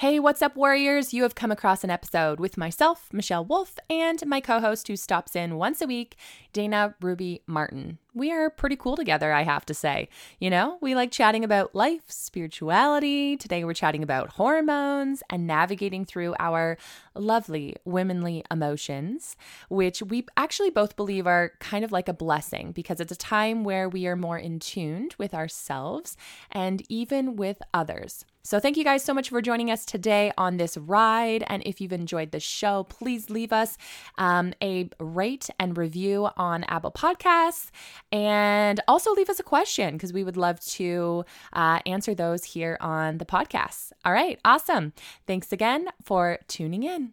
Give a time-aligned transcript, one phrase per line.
[0.00, 1.12] Hey, what's up, warriors?
[1.12, 4.96] You have come across an episode with myself, Michelle Wolf, and my co host who
[4.96, 6.16] stops in once a week,
[6.54, 7.98] Dana Ruby Martin.
[8.14, 10.08] We are pretty cool together, I have to say.
[10.38, 13.36] You know, we like chatting about life, spirituality.
[13.36, 16.78] Today we're chatting about hormones and navigating through our
[17.14, 19.36] lovely womanly emotions,
[19.68, 23.64] which we actually both believe are kind of like a blessing because it's a time
[23.64, 26.16] where we are more in tuned with ourselves
[26.50, 28.24] and even with others.
[28.42, 31.44] So, thank you guys so much for joining us today on this ride.
[31.46, 33.76] And if you've enjoyed the show, please leave us
[34.16, 37.70] um, a rate and review on Apple Podcasts.
[38.10, 42.78] And also leave us a question because we would love to uh, answer those here
[42.80, 43.92] on the podcast.
[44.04, 44.94] All right, awesome.
[45.26, 47.12] Thanks again for tuning in.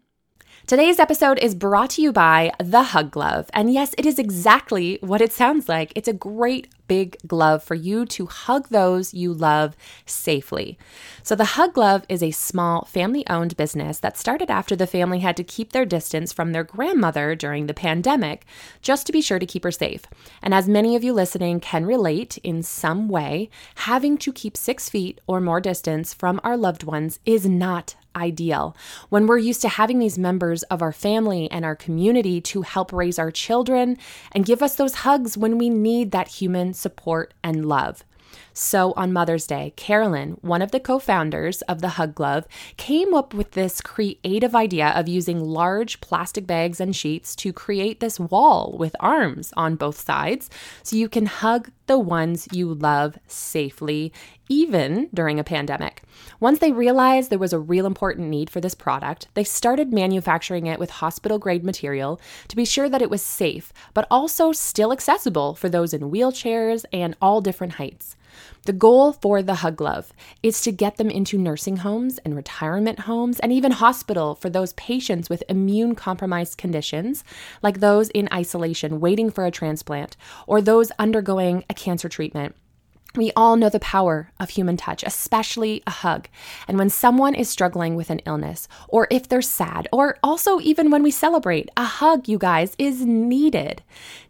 [0.66, 3.50] Today's episode is brought to you by the Hug Glove.
[3.54, 5.94] And yes, it is exactly what it sounds like.
[5.96, 10.78] It's a great big glove for you to hug those you love safely.
[11.24, 15.20] So, the Hug Glove is a small family owned business that started after the family
[15.20, 18.46] had to keep their distance from their grandmother during the pandemic,
[18.82, 20.06] just to be sure to keep her safe.
[20.42, 24.90] And as many of you listening can relate in some way, having to keep six
[24.90, 28.76] feet or more distance from our loved ones is not ideal.
[29.10, 32.92] When we're used to having these members of our family and our community to help
[32.92, 33.98] raise our children
[34.34, 38.04] and give us those hugs when we need that human support and love.
[38.60, 43.14] So on Mother's Day, Carolyn, one of the co founders of the Hug Glove, came
[43.14, 48.20] up with this creative idea of using large plastic bags and sheets to create this
[48.20, 50.50] wall with arms on both sides
[50.82, 54.12] so you can hug the ones you love safely,
[54.50, 56.02] even during a pandemic.
[56.40, 60.66] Once they realized there was a real important need for this product, they started manufacturing
[60.66, 64.92] it with hospital grade material to be sure that it was safe, but also still
[64.92, 68.16] accessible for those in wheelchairs and all different heights.
[68.66, 70.12] The goal for the Hug Glove
[70.44, 74.74] is to get them into nursing homes and retirement homes and even hospital for those
[74.74, 77.24] patients with immune compromised conditions,
[77.62, 82.56] like those in isolation waiting for a transplant or those undergoing a cancer treatment.
[83.16, 86.28] We all know the power of human touch, especially a hug.
[86.68, 90.92] And when someone is struggling with an illness, or if they're sad, or also even
[90.92, 93.82] when we celebrate, a hug, you guys, is needed.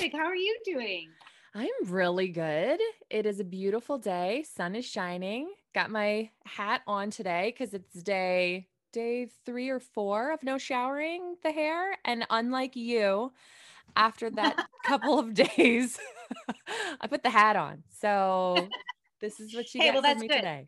[0.03, 0.19] Fantastic.
[0.19, 1.09] How are you doing?
[1.55, 2.79] I'm really good.
[3.09, 4.43] It is a beautiful day.
[4.55, 5.53] Sun is shining.
[5.73, 11.35] Got my hat on today because it's day day three or four of no showering
[11.43, 11.97] the hair.
[12.05, 13.31] And unlike you,
[13.95, 15.99] after that couple of days,
[17.01, 17.83] I put the hat on.
[17.99, 18.67] So
[19.21, 20.35] this is what you hey, get well, from me good.
[20.35, 20.67] today.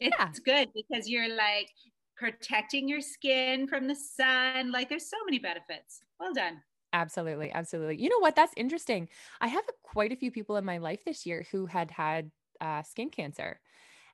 [0.00, 0.30] It's yeah.
[0.44, 1.68] good because you're like
[2.16, 4.72] protecting your skin from the sun.
[4.72, 6.00] Like there's so many benefits.
[6.20, 6.58] Well done.
[6.92, 7.52] Absolutely.
[7.52, 8.00] Absolutely.
[8.00, 8.36] You know what?
[8.36, 9.08] That's interesting.
[9.40, 12.82] I have quite a few people in my life this year who had had uh,
[12.82, 13.60] skin cancer.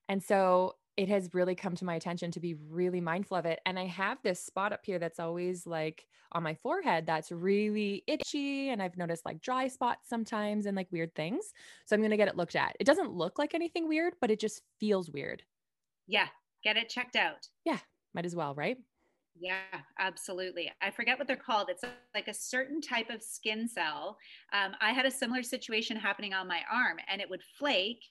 [0.09, 3.61] And so it has really come to my attention to be really mindful of it.
[3.67, 8.05] And I have this spot up here that's always like on my forehead that's really
[8.07, 8.69] itchy.
[8.71, 11.53] And I've noticed like dry spots sometimes and like weird things.
[11.87, 12.77] So I'm going to get it looked at.
[12.79, 15.43] It doesn't look like anything weird, but it just feels weird.
[16.07, 16.29] Yeah.
[16.63, 17.49] Get it checked out.
[17.65, 17.79] Yeah.
[18.15, 18.79] Might as well, right?
[19.39, 19.59] Yeah,
[19.99, 20.71] absolutely.
[20.81, 21.69] I forget what they're called.
[21.69, 21.85] It's
[22.15, 24.17] like a certain type of skin cell.
[24.53, 28.03] Um, I had a similar situation happening on my arm and it would flake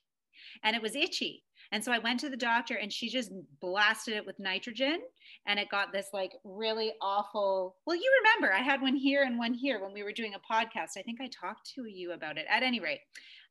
[0.64, 1.44] and it was itchy.
[1.72, 3.32] And so I went to the doctor and she just
[3.62, 5.00] blasted it with nitrogen
[5.48, 7.78] and it got this like really awful.
[7.86, 10.54] Well, you remember I had one here and one here when we were doing a
[10.54, 10.98] podcast.
[10.98, 12.46] I think I talked to you about it.
[12.50, 13.00] At any rate,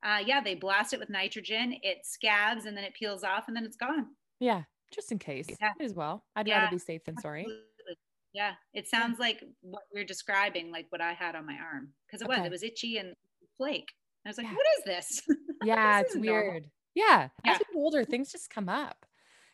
[0.05, 3.57] uh, yeah, they blast it with nitrogen, it scabs and then it peels off and
[3.57, 4.09] then it's gone.
[4.41, 4.63] Yeah.
[4.93, 5.73] Just in case Yeah.
[5.81, 6.25] as well.
[6.37, 7.43] I'd Yeah, rather be safe than sorry.
[7.43, 7.97] Absolutely.
[8.35, 12.23] Yeah, it sounds like what you're describing, like what I had on my arm, because
[12.23, 13.15] it was it was itchy and
[13.57, 13.89] flake.
[14.25, 14.55] I was like, Yeah.
[14.55, 15.23] what is this?
[15.65, 16.51] Yeah, This it's normal.
[16.53, 16.71] weird.
[16.95, 17.29] Yeah.
[17.45, 19.07] As we get older, things just come up.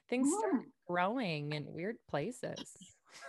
[0.09, 0.73] Things start Mm.
[0.87, 2.77] growing in weird places.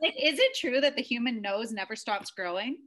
[0.00, 2.78] like, is it true that the human nose never stops growing?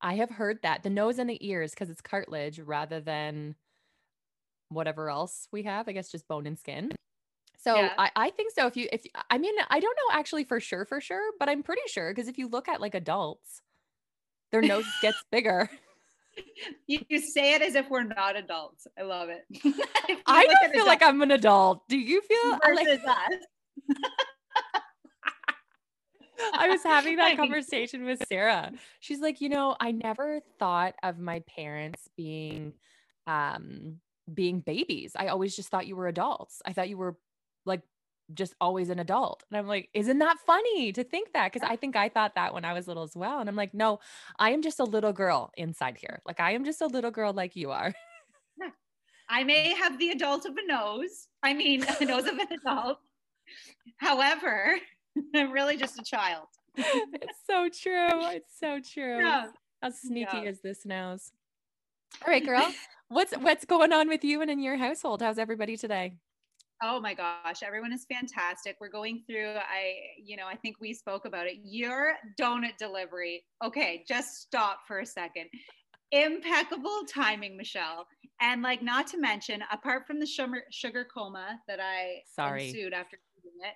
[0.00, 3.56] I have heard that the nose and the ears, because it's cartilage rather than
[4.70, 5.88] whatever else we have.
[5.88, 6.92] I guess just bone and skin.
[7.66, 7.92] So Yeah.
[7.98, 8.68] I, I think so.
[8.68, 11.64] If you, if I mean, I don't know actually for sure, for sure, but I'm
[11.64, 13.60] pretty sure because if you look at like adults,
[14.52, 15.68] their nose gets bigger.
[16.86, 18.86] You, you say it as if we're not adults.
[18.98, 19.46] I love it.
[20.26, 21.88] I don't feel like I'm an adult.
[21.88, 22.98] Do you feel like us.
[26.52, 28.70] I was having that conversation with Sarah.
[29.00, 32.74] She's like, you know, I never thought of my parents being
[33.26, 33.96] um
[34.32, 35.12] being babies.
[35.16, 36.60] I always just thought you were adults.
[36.66, 37.16] I thought you were
[37.66, 37.82] like
[38.34, 39.42] just always an adult.
[39.50, 41.52] And I'm like, isn't that funny to think that?
[41.52, 43.38] Because I think I thought that when I was little as well.
[43.38, 44.00] And I'm like, no,
[44.38, 46.20] I am just a little girl inside here.
[46.26, 47.94] Like I am just a little girl like you are.
[49.28, 51.28] I may have the adult of a nose.
[51.42, 52.98] I mean, a nose of an adult.
[53.98, 54.76] However,
[55.34, 56.46] I'm really just a child.
[56.76, 58.08] it's so true.
[58.30, 59.18] It's so true.
[59.18, 59.46] Yeah.
[59.82, 60.48] How sneaky Yeah.
[60.50, 61.32] is this nose?
[62.24, 62.66] All right, girl.
[63.08, 65.22] What's what's going on with you and in your household?
[65.22, 66.16] How's everybody today?
[66.82, 68.76] Oh my gosh, everyone is fantastic.
[68.80, 71.56] We're going through, I, you know, I think we spoke about it.
[71.64, 73.44] Your donut delivery.
[73.64, 75.46] Okay, just stop for a second.
[76.12, 78.06] Impeccable timing, Michelle.
[78.42, 82.68] And like, not to mention, apart from the sugar, sugar coma that I Sorry.
[82.68, 83.74] ensued after eating it,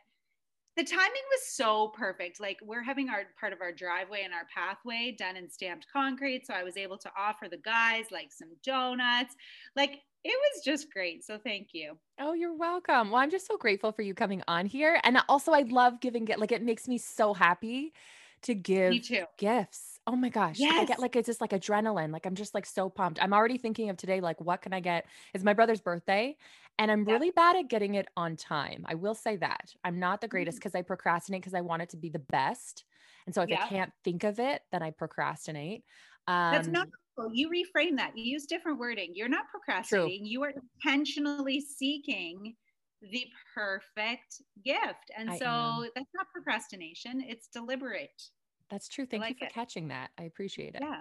[0.77, 2.39] the timing was so perfect.
[2.41, 6.47] Like, we're having our part of our driveway and our pathway done in stamped concrete.
[6.47, 9.35] So I was able to offer the guys like some donuts.
[9.75, 11.25] Like, it was just great.
[11.25, 11.99] So thank you.
[12.19, 13.11] Oh, you're welcome.
[13.11, 15.01] Well, I'm just so grateful for you coming on here.
[15.05, 17.95] And also I love giving it like it makes me so happy
[18.43, 19.01] to give
[19.39, 20.01] gifts.
[20.07, 20.67] Oh my gosh.
[20.77, 22.13] I get like it's just like adrenaline.
[22.13, 23.23] Like I'm just like so pumped.
[23.23, 25.07] I'm already thinking of today, like, what can I get?
[25.33, 26.37] It's my brother's birthday.
[26.79, 27.15] And I'm Yeah.
[27.15, 28.85] really bad at getting it on time.
[28.87, 29.75] I will say that.
[29.85, 30.61] I'm not the greatest Mm.
[30.61, 32.85] because I procrastinate because I want it to be the best.
[33.27, 35.85] And so if I can't think of it, then I procrastinate.
[36.27, 36.89] Um, That's not
[37.33, 38.17] You reframe that.
[38.17, 39.13] You use different wording.
[39.15, 40.27] You're not procrastinating.
[40.27, 40.53] You are
[40.85, 42.55] intentionally seeking
[43.03, 43.25] the
[43.55, 45.11] perfect gift.
[45.17, 45.89] And I so am.
[45.95, 48.23] that's not procrastination, it's deliberate.
[48.71, 49.07] That's true.
[49.07, 49.53] Thank like you for it.
[49.53, 50.11] catching that.
[50.19, 50.83] I appreciate it.
[50.83, 51.01] Yeah.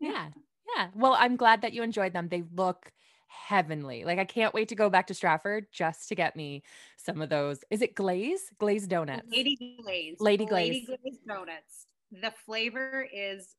[0.00, 0.28] Yeah.
[0.76, 0.86] Yeah.
[0.94, 2.28] Well, I'm glad that you enjoyed them.
[2.28, 2.92] They look
[3.26, 4.04] heavenly.
[4.04, 6.62] Like I can't wait to go back to Stratford just to get me
[6.96, 7.64] some of those.
[7.70, 8.42] Is it glaze?
[8.58, 9.26] Glazed donuts.
[9.28, 10.16] Lady Glaze.
[10.20, 10.68] Lady glaze.
[10.68, 10.98] Lady Glaze.
[11.02, 11.86] Glaze donuts.
[12.12, 13.56] The flavor is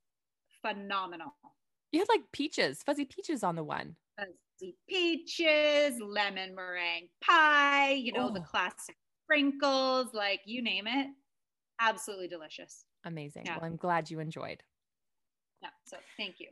[0.61, 1.33] phenomenal.
[1.91, 3.95] You had like peaches, fuzzy peaches on the one.
[4.17, 8.95] Fuzzy peaches, lemon meringue pie, you know, the classic
[9.25, 11.07] sprinkles, like you name it.
[11.79, 12.85] Absolutely delicious.
[13.05, 13.43] Amazing.
[13.45, 13.57] Yeah.
[13.57, 14.63] Well, I'm glad you enjoyed.
[15.61, 15.69] Yeah.
[15.85, 16.47] So thank you.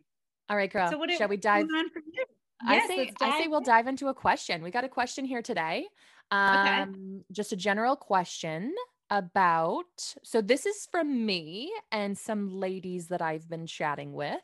[0.49, 0.89] All right, girl.
[0.89, 1.65] So what Shall we dive?
[1.65, 2.25] on for you?
[2.65, 4.61] I Yes, say let's I say dive we'll dive into a question.
[4.61, 5.85] We got a question here today.
[6.31, 8.73] Um just a general question
[9.09, 14.41] about so this is from me and some ladies that I've been chatting with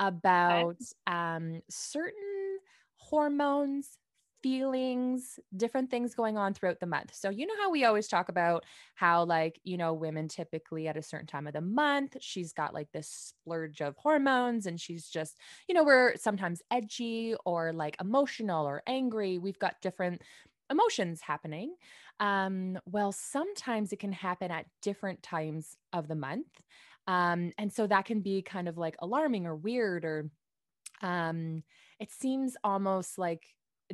[0.00, 2.58] about um certain
[2.96, 3.98] hormones,
[4.42, 7.14] feelings, different things going on throughout the month.
[7.14, 8.64] So you know how we always talk about
[8.94, 12.72] how like, you know, women typically at a certain time of the month, she's got
[12.74, 15.38] like this splurge of hormones and she's just
[15.68, 19.38] you know, we're sometimes edgy or like emotional or angry.
[19.38, 20.22] We've got different
[20.70, 21.74] emotions happening.
[22.20, 26.60] Um, well, sometimes it can happen at different times of the month.
[27.10, 30.30] Um, and so that can be kind of like alarming or weird, or
[31.02, 31.64] um,
[31.98, 33.42] it seems almost like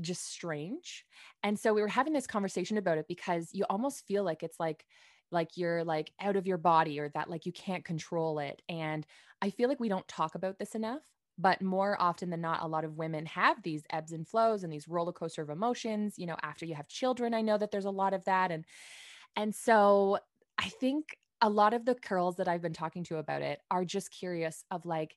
[0.02, 1.06] just strange.
[1.42, 4.60] And so we were having this conversation about it because you almost feel like it's
[4.60, 4.84] like,
[5.30, 8.60] like you're like out of your body or that like you can't control it.
[8.68, 9.06] And
[9.40, 11.02] I feel like we don't talk about this enough
[11.38, 14.72] but more often than not a lot of women have these ebbs and flows and
[14.72, 17.84] these roller coaster of emotions you know after you have children i know that there's
[17.84, 18.64] a lot of that and
[19.36, 20.18] and so
[20.56, 23.84] i think a lot of the curls that i've been talking to about it are
[23.84, 25.16] just curious of like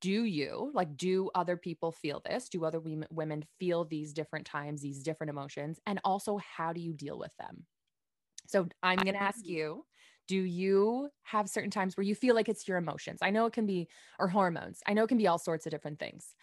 [0.00, 2.48] do you like do other people feel this?
[2.48, 5.78] Do other women women feel these different times these different emotions?
[5.86, 7.66] And also how do you deal with them?
[8.46, 9.84] So i'm going to ask you
[10.26, 13.18] do you have certain times where you feel like it's your emotions?
[13.20, 14.80] I know it can be or hormones.
[14.86, 16.34] I know it can be all sorts of different things.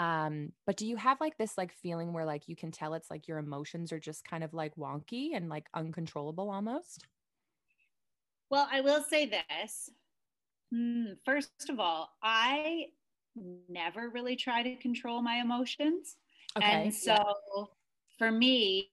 [0.00, 3.10] Um but do you have like this like feeling where like you can tell it's
[3.10, 7.06] like your emotions are just kind of like wonky and like uncontrollable almost
[8.50, 9.90] Well, I will say this.
[10.72, 12.86] Hmm, First of all, I
[13.68, 16.16] never really try to control my emotions.
[16.56, 17.70] okay And so
[18.18, 18.90] for me,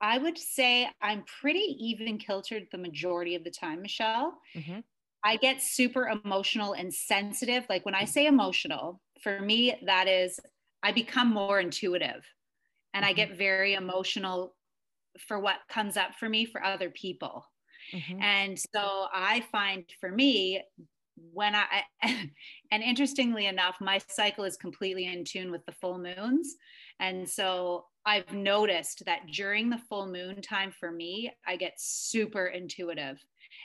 [0.00, 4.38] I would say I'm pretty even kiltered the majority of the time, Michelle.
[4.54, 4.80] Mm-hmm.
[5.24, 7.64] I get super emotional and sensitive.
[7.68, 10.38] Like when I say emotional, for me, that is,
[10.82, 12.24] I become more intuitive
[12.94, 13.10] and mm-hmm.
[13.10, 14.54] I get very emotional
[15.18, 17.44] for what comes up for me for other people.
[17.94, 18.20] Mm-hmm.
[18.20, 20.62] And so I find for me,
[21.32, 21.82] when I,
[22.70, 26.56] and interestingly enough, my cycle is completely in tune with the full moons.
[27.00, 32.46] And so I've noticed that during the full moon time for me, I get super
[32.46, 33.18] intuitive.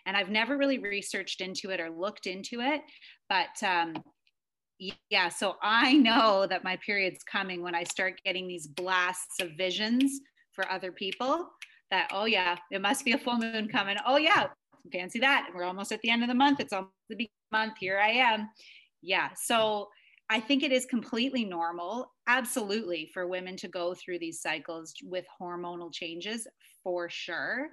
[0.05, 2.81] And I've never really researched into it or looked into it.
[3.29, 4.03] But um,
[5.09, 9.51] yeah, so I know that my period's coming when I start getting these blasts of
[9.57, 10.19] visions
[10.53, 11.49] for other people
[11.91, 13.97] that, oh, yeah, it must be a full moon coming.
[14.05, 14.47] Oh, yeah,
[14.91, 15.49] fancy that.
[15.53, 16.59] We're almost at the end of the month.
[16.59, 17.73] It's almost the month.
[17.79, 18.49] Here I am.
[19.01, 19.29] Yeah.
[19.35, 19.89] So
[20.29, 25.25] I think it is completely normal, absolutely, for women to go through these cycles with
[25.41, 26.47] hormonal changes
[26.83, 27.69] for sure.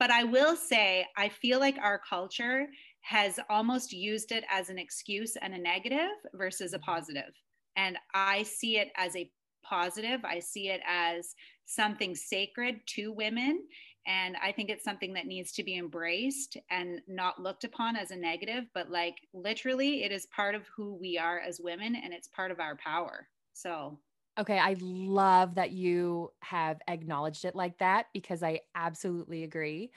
[0.00, 2.66] But I will say, I feel like our culture
[3.02, 6.90] has almost used it as an excuse and a negative versus a mm-hmm.
[6.90, 7.32] positive.
[7.76, 9.30] And I see it as a
[9.64, 10.24] positive.
[10.24, 11.34] I see it as
[11.74, 13.64] something sacred to women.
[14.06, 18.10] And I think it's something that needs to be embraced and not looked upon as
[18.10, 22.12] a negative, but like literally, it is part of who we are as women and
[22.12, 23.28] it's part of our power.
[23.52, 24.00] So,
[24.38, 29.92] okay, I love that you have acknowledged it like that because I absolutely agree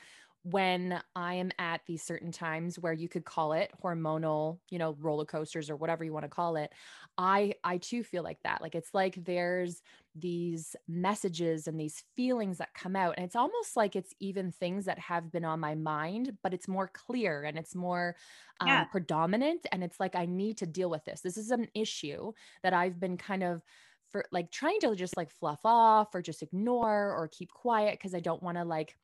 [0.45, 4.95] when I am at these certain times where you could call it hormonal, you know,
[4.99, 6.71] roller coasters or whatever you want to call it,
[7.17, 8.61] I I too feel like that.
[8.61, 9.81] Like it's like there's
[10.15, 14.85] these messages and these feelings that come out and it's almost like it's even things
[14.85, 18.15] that have been on my mind, but it's more clear and it's more
[18.61, 18.83] um, yeah.
[18.85, 21.21] predominant and it's like I need to deal with this.
[21.21, 22.31] This is an issue
[22.63, 23.61] that I've been kind of
[24.09, 28.15] for like trying to just like fluff off or just ignore or keep quiet because
[28.15, 28.95] I don't want to like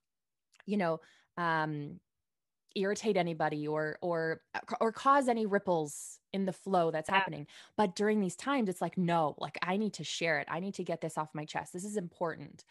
[0.65, 1.01] you know
[1.37, 1.99] um,
[2.75, 4.41] irritate anybody or or
[4.79, 7.15] or cause any ripples in the flow that's yeah.
[7.15, 7.47] happening.
[7.77, 10.47] But during these times it's like no like i need to share it.
[10.49, 11.73] I need to get this off my chest.
[11.73, 12.63] This is important.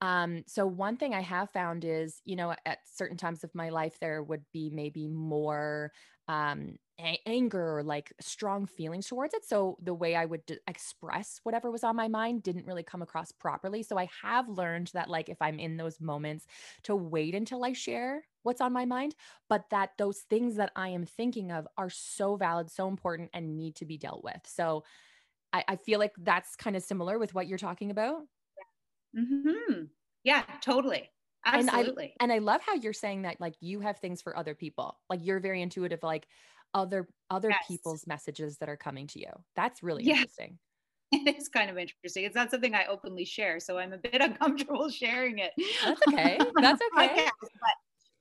[0.00, 3.70] Um so one thing i have found is you know at certain times of my
[3.70, 5.92] life there would be maybe more
[6.28, 10.58] um a- anger or like strong feelings towards it so the way i would d-
[10.66, 14.90] express whatever was on my mind didn't really come across properly so i have learned
[14.94, 16.46] that like if i'm in those moments
[16.82, 19.14] to wait until i share what's on my mind
[19.48, 23.56] but that those things that i am thinking of are so valid so important and
[23.56, 24.82] need to be dealt with so
[25.52, 28.22] i, I feel like that's kind of similar with what you're talking about
[29.16, 29.84] mm-hmm.
[30.24, 31.10] yeah totally
[31.46, 32.14] Absolutely.
[32.18, 34.54] And I, and I love how you're saying that like you have things for other
[34.54, 34.98] people.
[35.08, 36.26] Like you're very intuitive, like
[36.76, 37.64] other other yes.
[37.66, 39.30] people's messages that are coming to you.
[39.56, 40.14] That's really yeah.
[40.16, 40.58] interesting.
[41.12, 42.24] It is kind of interesting.
[42.24, 45.52] It's not something I openly share, so I'm a bit uncomfortable sharing it.
[45.84, 46.38] That's okay.
[46.60, 47.08] That's okay.
[47.08, 47.74] podcast, but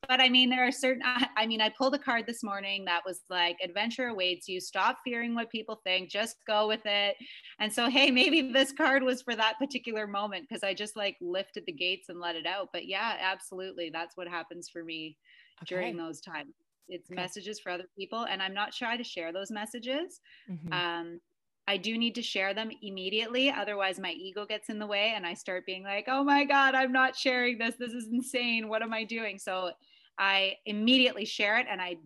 [0.07, 1.01] but I mean, there are certain,
[1.35, 4.61] I mean, I pulled a card this morning that was like, adventure awaits you.
[4.61, 7.15] Stop fearing what people think, just go with it.
[7.59, 11.17] And so, hey, maybe this card was for that particular moment because I just like
[11.21, 12.69] lifted the gates and let it out.
[12.71, 13.89] But yeah, absolutely.
[13.89, 15.17] That's what happens for me
[15.63, 15.75] okay.
[15.75, 16.53] during those times.
[16.87, 17.15] It's okay.
[17.15, 18.25] messages for other people.
[18.29, 20.19] And I'm not shy to share those messages.
[20.49, 20.73] Mm-hmm.
[20.73, 21.19] Um,
[21.67, 23.49] I do need to share them immediately.
[23.49, 26.75] Otherwise, my ego gets in the way and I start being like, oh my God,
[26.75, 27.75] I'm not sharing this.
[27.79, 28.69] This is insane.
[28.69, 29.39] What am I doing?
[29.39, 29.71] So
[30.19, 31.97] I immediately share it and I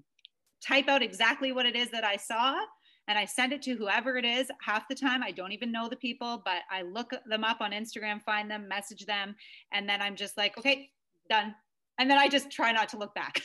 [0.66, 2.58] type out exactly what it is that I saw
[3.08, 4.50] and I send it to whoever it is.
[4.62, 7.72] Half the time, I don't even know the people, but I look them up on
[7.72, 9.36] Instagram, find them, message them,
[9.74, 10.90] and then I'm just like, okay,
[11.30, 11.56] done.
[12.00, 13.42] And then I just try not to look back.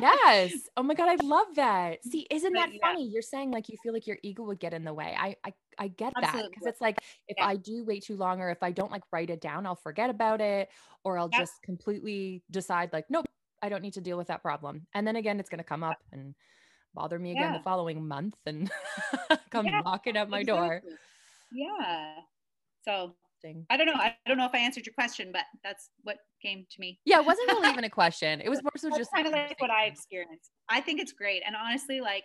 [0.00, 0.52] yes.
[0.76, 2.04] Oh my God, I love that.
[2.04, 2.78] See, isn't that yeah.
[2.82, 3.08] funny?
[3.08, 5.16] You're saying like you feel like your ego would get in the way.
[5.18, 6.42] I I, I get Absolutely.
[6.42, 6.98] that because it's like
[7.28, 7.46] if yeah.
[7.46, 10.10] I do wait too long or if I don't like write it down, I'll forget
[10.10, 10.68] about it
[11.02, 13.24] or I'll just completely decide like, nope,
[13.62, 14.86] I don't need to deal with that problem.
[14.92, 16.34] And then again, it's going to come up and
[16.94, 17.58] bother me again yeah.
[17.58, 18.70] the following month and
[19.50, 20.66] come yeah, knocking at my exactly.
[20.66, 20.82] door.
[21.52, 22.14] Yeah.
[22.84, 23.14] So
[23.70, 23.94] I don't know.
[23.94, 27.00] I don't know if I answered your question, but that's what came to me.
[27.04, 28.40] Yeah, it wasn't really even a question.
[28.40, 30.50] It was more so just kind of like what I experienced.
[30.68, 31.42] I think it's great.
[31.46, 32.24] And honestly, like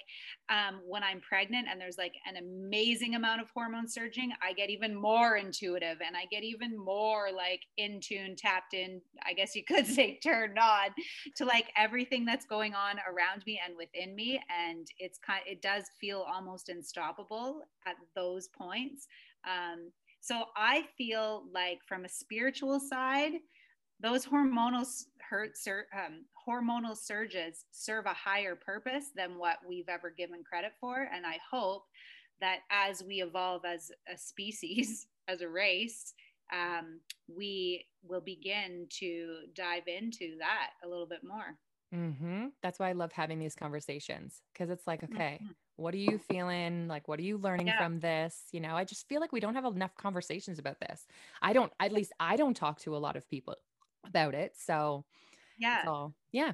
[0.50, 4.70] um, when I'm pregnant and there's like an amazing amount of hormone surging, I get
[4.70, 9.56] even more intuitive and I get even more like in tune, tapped in, I guess
[9.56, 10.90] you could say turned on
[11.38, 14.42] to like everything that's going on around me and within me.
[14.50, 19.08] And it's kind it does feel almost unstoppable at those points.
[19.46, 23.34] Um, so I feel like from a spiritual side,
[24.00, 24.86] those hormonal
[25.20, 31.10] hurt, um, hormonal surges serve a higher purpose than what we've ever given credit for.
[31.14, 31.84] And I hope
[32.40, 36.14] that as we evolve as a species, as a race,
[36.54, 41.58] um, we will begin to dive into that a little bit more.
[41.94, 42.48] Mm-hmm.
[42.64, 45.52] That's why I love having these conversations because it's like, okay, mm-hmm.
[45.76, 46.88] what are you feeling?
[46.88, 47.78] Like, what are you learning yeah.
[47.78, 48.46] from this?
[48.52, 51.06] You know, I just feel like we don't have enough conversations about this.
[51.42, 53.56] I don't, at least I don't talk to a lot of people
[54.08, 54.54] about it.
[54.58, 55.06] So,
[55.60, 55.84] yeah.
[55.84, 56.54] So, yeah,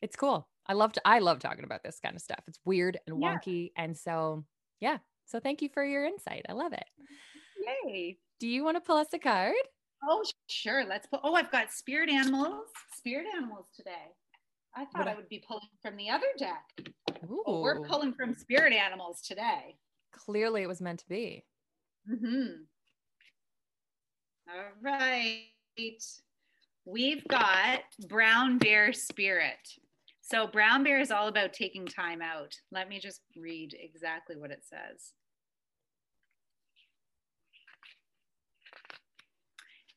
[0.00, 0.48] it's cool.
[0.66, 2.40] I love to, I love talking about this kind of stuff.
[2.46, 3.70] It's weird and wonky.
[3.76, 3.84] Yeah.
[3.84, 4.44] And so,
[4.80, 4.98] yeah.
[5.26, 6.46] So, thank you for your insight.
[6.48, 6.84] I love it.
[7.84, 8.18] Yay.
[8.40, 9.54] Do you want to pull us a card?
[10.08, 10.84] Oh, sure.
[10.86, 12.66] Let's put, oh, I've got spirit animals,
[12.96, 14.14] spirit animals today.
[14.76, 16.92] I thought what I would be pulling from the other deck.
[17.46, 19.76] Oh, we're pulling from spirit animals today.
[20.12, 21.44] Clearly, it was meant to be.
[22.10, 22.62] Mm-hmm.
[24.48, 25.44] All right.
[26.84, 29.68] We've got brown bear spirit.
[30.20, 32.54] So, brown bear is all about taking time out.
[32.70, 35.12] Let me just read exactly what it says.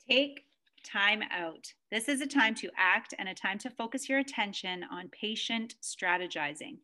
[0.09, 0.43] Take
[0.83, 1.67] time out.
[1.91, 5.75] This is a time to act and a time to focus your attention on patient
[5.81, 6.77] strategizing.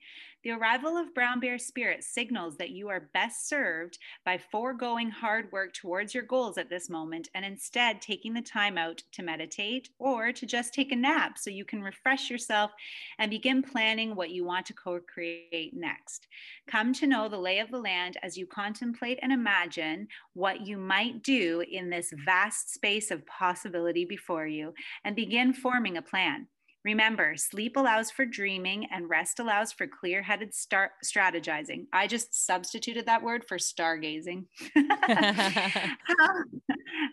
[0.44, 5.51] The arrival of brown bear spirit signals that you are best served by foregoing hard
[5.51, 9.89] work towards your goals at this moment and instead taking the time out to meditate
[9.98, 12.72] or to just take a nap so you can refresh yourself
[13.17, 16.27] and begin planning what you want to co create next.
[16.67, 20.77] Come to know the lay of the land as you contemplate and imagine what you
[20.77, 26.48] might do in this vast space of possibility before you and begin forming a plan.
[26.84, 31.86] Remember, sleep allows for dreaming and rest allows for clear headed star- strategizing.
[31.91, 34.46] I just substituted that word for stargazing.
[34.75, 36.43] how,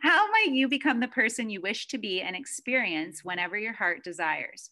[0.02, 4.04] how might you become the person you wish to be and experience whenever your heart
[4.04, 4.71] desires?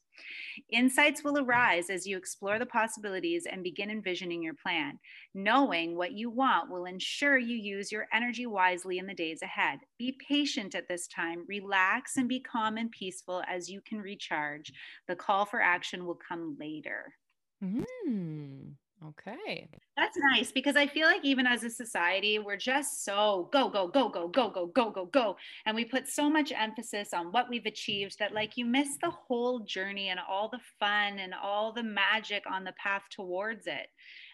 [0.71, 4.99] Insights will arise as you explore the possibilities and begin envisioning your plan.
[5.35, 9.81] Knowing what you want will ensure you use your energy wisely in the days ahead.
[9.99, 14.73] Be patient at this time, relax, and be calm and peaceful as you can recharge.
[15.09, 17.15] The call for action will come later.
[17.63, 18.75] Mm.
[19.09, 19.69] Okay.
[19.97, 23.89] That's nice because I feel like even as a society, we're just so go, go,
[23.89, 25.37] go, go, go, go, go, go, go.
[25.67, 29.11] And we put so much emphasis on what we've achieved that like you miss the
[29.11, 33.89] whole journey and all the fun and all the magic on the path towards it.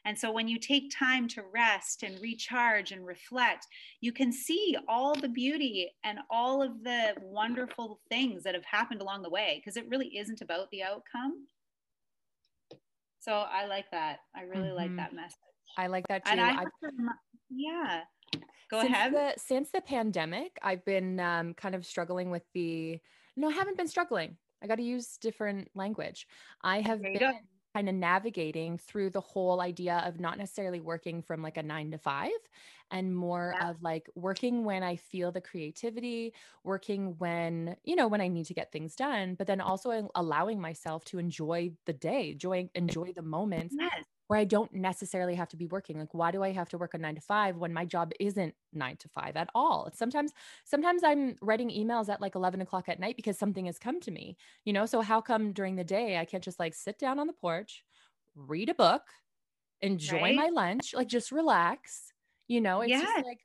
[0.04, 3.66] And so when you take time to rest and recharge and reflect,
[4.00, 9.00] you can see all the beauty and all of the wonderful things that have happened
[9.00, 11.46] along the way because it really isn't about the outcome
[13.28, 14.20] so I like that.
[14.34, 14.76] I really mm-hmm.
[14.76, 15.36] like that message.
[15.76, 16.32] I like that too.
[16.32, 16.90] And I, I to,
[17.50, 18.00] yeah.
[18.70, 19.12] Go since ahead.
[19.12, 22.98] The, since the pandemic, I've been um, kind of struggling with the.
[23.36, 24.36] No, I haven't been struggling.
[24.62, 26.26] I got to use different language.
[26.62, 27.32] I have been go.
[27.78, 31.92] Kind of navigating through the whole idea of not necessarily working from like a nine
[31.92, 32.30] to five
[32.90, 33.70] and more yeah.
[33.70, 38.46] of like working when I feel the creativity, working when, you know, when I need
[38.46, 42.68] to get things done, but then also uh, allowing myself to enjoy the day, enjoy,
[42.74, 43.76] enjoy the moments.
[43.78, 44.04] Yes.
[44.28, 45.98] Where I don't necessarily have to be working.
[45.98, 48.54] Like, why do I have to work a nine to five when my job isn't
[48.72, 49.90] nine to five at all?
[49.94, 50.32] Sometimes,
[50.64, 54.10] sometimes I'm writing emails at like 11 o'clock at night because something has come to
[54.10, 54.86] me, you know?
[54.86, 57.84] So, how come during the day I can't just like sit down on the porch,
[58.36, 59.02] read a book,
[59.80, 60.36] enjoy right?
[60.36, 62.12] my lunch, like just relax
[62.48, 63.40] you know, it's just like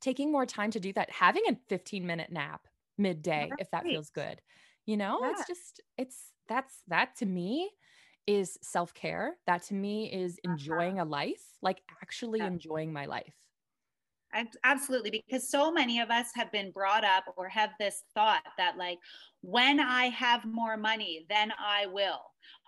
[0.00, 3.58] taking more time to do that, having a 15 minute nap midday, right.
[3.58, 4.40] if that feels good.
[4.86, 5.30] You know, yeah.
[5.32, 6.16] it's just, it's
[6.48, 7.70] that's that to me
[8.26, 9.34] is self care.
[9.46, 10.52] That to me is uh-huh.
[10.52, 12.46] enjoying a life, like actually yeah.
[12.46, 13.34] enjoying my life.
[14.64, 18.78] Absolutely, because so many of us have been brought up or have this thought that,
[18.78, 18.96] like,
[19.42, 22.22] when I have more money, then I will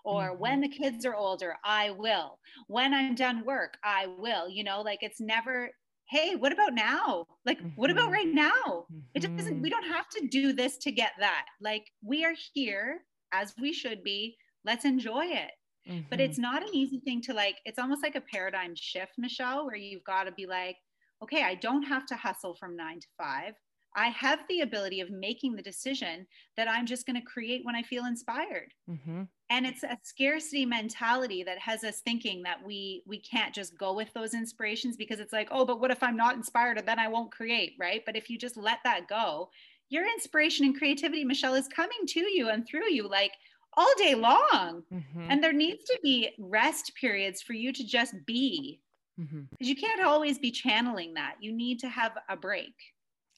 [0.05, 0.41] or mm-hmm.
[0.41, 2.39] when the kids are older i will
[2.69, 5.71] when i'm done work i will you know like it's never
[6.09, 7.69] hey what about now like mm-hmm.
[7.77, 8.13] what about mm-hmm.
[8.13, 9.01] right now mm-hmm.
[9.15, 13.01] it doesn't we don't have to do this to get that like we are here
[13.33, 15.53] as we should be let's enjoy it
[15.89, 16.07] mm-hmm.
[16.11, 19.67] but it's not an easy thing to like it's almost like a paradigm shift michelle
[19.67, 20.77] where you've got to be like
[21.23, 23.55] okay i don't have to hustle from 9 to 5
[23.97, 27.77] I have the ability of making the decision that I'm just going to create when
[27.77, 28.73] I feel inspired.
[28.91, 29.23] Mm-hmm.
[29.51, 33.95] And it's a scarcity mentality that has us thinking that we we can't just go
[33.95, 36.99] with those inspirations because it's like, oh, but what if I'm not inspired and then
[36.99, 38.03] I won't create, right?
[38.05, 39.51] But if you just let that go,
[39.91, 43.33] your inspiration and creativity, Michelle, is coming to you and through you like
[43.77, 44.83] all day long.
[44.93, 45.27] Mm-hmm.
[45.31, 48.81] And there needs to be rest periods for you to just be.
[49.17, 49.45] Because mm-hmm.
[49.61, 51.37] you can't always be channeling that.
[51.41, 52.75] You need to have a break.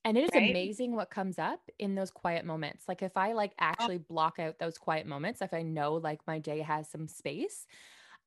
[0.05, 0.51] And it is right?
[0.51, 2.85] amazing what comes up in those quiet moments.
[2.87, 3.65] Like if I like oh.
[3.65, 7.67] actually block out those quiet moments, if I know like my day has some space,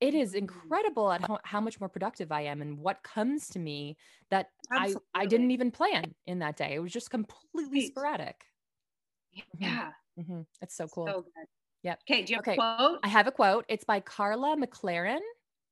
[0.02, 3.60] it is incredible at how, how much more productive I am and what comes to
[3.60, 3.98] me
[4.30, 6.74] that I, I didn't even plan in that day.
[6.76, 8.44] It was just completely sporadic.
[9.36, 9.64] Mm-hmm.
[9.64, 9.90] Yeah.
[10.20, 10.32] Mm-hmm.
[10.34, 10.42] Mm-hmm.
[10.62, 11.08] It's so cool.
[11.08, 11.26] So
[11.84, 12.00] Yep.
[12.10, 12.24] Okay.
[12.24, 12.54] Do you have okay.
[12.54, 13.00] a quote?
[13.04, 13.66] I have a quote.
[13.70, 15.20] It's by Karla McLaren.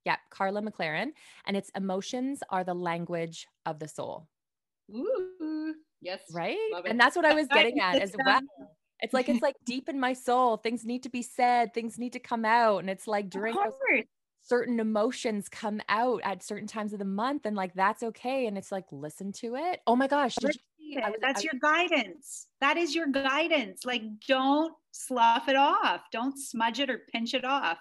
[0.05, 0.19] Yep.
[0.29, 1.09] Karla McLaren.
[1.45, 4.27] And it's emotions are the language of the soul.
[4.95, 5.75] Ooh.
[6.01, 6.21] Yes.
[6.33, 6.57] Right.
[6.85, 8.41] And that's what I was getting at as well.
[9.01, 10.57] It's like it's like deep in my soul.
[10.57, 11.73] Things need to be said.
[11.73, 12.79] Things need to come out.
[12.79, 13.55] And it's like during
[14.43, 18.47] certain emotions come out at certain times of the month, and like that's okay.
[18.47, 19.81] And it's like listen to it.
[19.85, 20.35] Oh my gosh!
[20.41, 20.49] You,
[20.95, 22.47] was, that's your guidance.
[22.61, 23.85] That is your guidance.
[23.85, 26.01] Like don't slough it off.
[26.11, 27.77] Don't smudge it or pinch it off.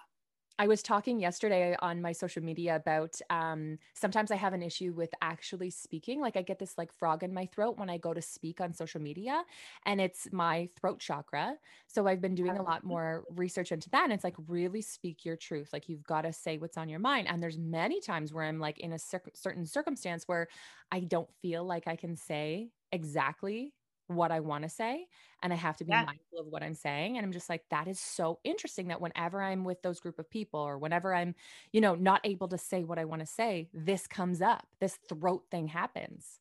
[0.59, 4.95] I was talking yesterday on my social media about um, sometimes I have an issue
[4.95, 6.21] with actually speaking.
[6.21, 8.73] Like I get this like frog in my throat when I go to speak on
[8.73, 9.43] social media,
[9.85, 11.57] and it's my throat chakra.
[11.89, 12.89] So I've been doing a lot oh.
[12.89, 14.05] more research into that.
[14.05, 15.71] And it's like really speak your truth.
[15.73, 17.29] Like you've got to say what's on your mind.
[17.29, 20.49] And there's many times where I'm like in a cir- certain circumstance where
[20.91, 23.73] I don't feel like I can say exactly
[24.09, 25.07] what I want to say
[25.43, 26.05] and I have to be yeah.
[26.05, 29.43] mindful of what I'm saying and I'm just like that is so interesting that whenever
[29.43, 31.35] I'm with those group of people or whenever I'm
[31.73, 34.99] you know not able to say what I want to say this comes up this
[35.09, 36.39] throat thing happens.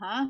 [0.00, 0.28] Uh-huh.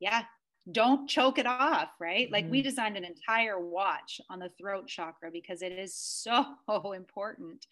[0.00, 0.24] Yeah
[0.72, 2.34] don't choke it off right mm-hmm.
[2.34, 2.68] like we mm-hmm.
[2.68, 6.44] designed an entire watch on the throat chakra because it is so
[6.94, 7.66] important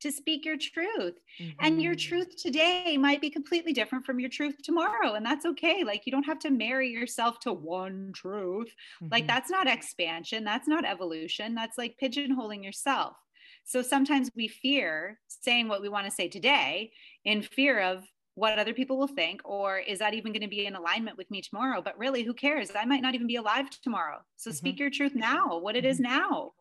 [0.00, 1.18] to speak your truth.
[1.40, 1.50] Mm-hmm.
[1.60, 2.08] And your mm-hmm.
[2.08, 5.14] truth today might be completely different from your truth tomorrow.
[5.14, 5.84] And that's okay.
[5.84, 8.68] Like you don't have to marry yourself to one truth.
[9.02, 9.08] Mm-hmm.
[9.12, 10.44] Like that's not expansion.
[10.44, 11.54] That's not evolution.
[11.54, 13.16] That's like pigeonholing yourself.
[13.64, 16.92] So sometimes we fear saying what we want to say today
[17.24, 18.04] in fear of
[18.38, 21.28] what other people will think, or is that even going to be in alignment with
[21.30, 21.82] me tomorrow?
[21.82, 22.70] But really, who cares?
[22.78, 24.18] I might not even be alive tomorrow.
[24.36, 24.56] So mm-hmm.
[24.56, 26.16] speak your truth now, what it is mm-hmm.
[26.16, 26.52] now.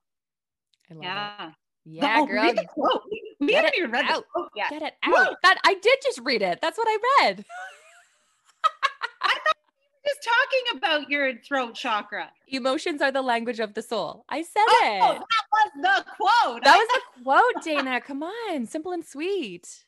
[1.02, 1.36] yeah.
[1.38, 1.54] That.
[1.90, 2.44] Yeah, girl.
[2.44, 3.04] read the quote.
[3.40, 4.26] We haven't even read out.
[4.36, 4.70] the yet.
[4.72, 5.38] Get it out.
[5.44, 6.60] That I did just read it.
[6.62, 7.46] That's what I read.
[9.22, 12.30] I thought you were just talking about your throat chakra.
[12.50, 14.26] Emotions are the language of the soul.
[14.28, 15.00] I said oh, it.
[15.00, 15.22] That
[15.54, 16.64] was the quote.
[16.66, 18.02] That I was a quote, Dana.
[18.02, 18.66] Come on.
[18.66, 19.86] Simple and sweet.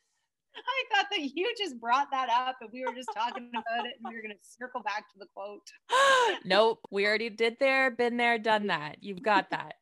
[0.55, 3.93] I thought that you just brought that up and we were just talking about it
[3.99, 5.67] and we were going to circle back to the quote.
[6.45, 6.79] nope.
[6.91, 8.97] We already did there, been there, done that.
[9.01, 9.73] You've got that.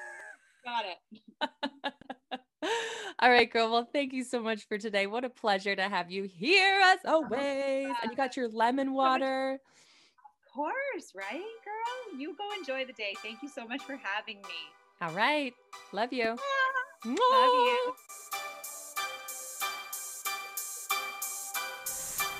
[0.64, 2.38] got it.
[3.18, 3.70] All right, girl.
[3.70, 5.06] Well, thank you so much for today.
[5.06, 7.92] What a pleasure to have you here as oh, always.
[8.02, 9.54] And you got your lemon water.
[9.54, 12.20] Of course, right, girl?
[12.20, 13.14] You go enjoy the day.
[13.22, 14.72] Thank you so much for having me.
[15.00, 15.54] All right.
[15.92, 16.36] Love you.
[16.38, 16.72] Ah.
[17.04, 17.94] Love you.